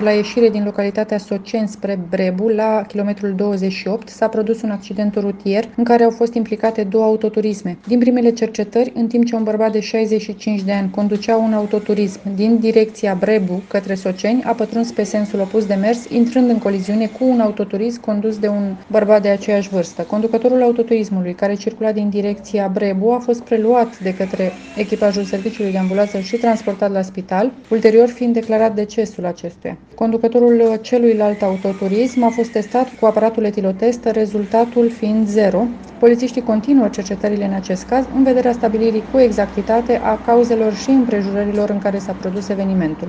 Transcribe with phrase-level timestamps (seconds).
[0.00, 5.68] la ieșire din localitatea Socien spre Brebu, la kilometrul 28, s-a produs un accident rutier
[5.76, 7.78] în care au fost implicate două autoturisme.
[7.86, 12.20] Din primele cercetări, în timp ce un bărbat de 65 de ani conducea un autoturism
[12.34, 17.06] din direcția Brebu către Socieni, a pătruns pe sensul opus de mers, intrând în coliziune
[17.06, 20.02] cu un autoturism condus de un bărbat de aceeași vârstă.
[20.02, 25.78] Conducătorul autoturismului, care circula din direcția Brebu, a fost preluat de către echipajul serviciului de
[25.78, 29.78] ambulanță și transportat la spital, ulterior fiind declarat decesul acestuia.
[29.94, 35.68] Conducătorul celuilalt autoturism a fost testat cu aparatul etilotest, rezultatul fiind zero.
[35.96, 41.70] Polițiștii continuă cercetările în acest caz în vederea stabilirii cu exactitate a cauzelor și împrejurărilor
[41.70, 43.08] în care s-a produs evenimentul.